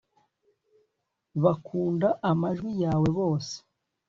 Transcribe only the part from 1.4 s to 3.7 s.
Bakunda amajwi yawe bose